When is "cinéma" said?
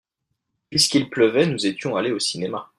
2.17-2.69